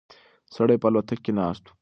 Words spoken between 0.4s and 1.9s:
سړی په الوتکه کې ناست و.